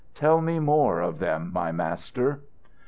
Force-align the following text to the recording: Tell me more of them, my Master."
Tell 0.15 0.41
me 0.41 0.57
more 0.57 0.99
of 0.99 1.19
them, 1.19 1.51
my 1.53 1.71
Master." 1.71 2.41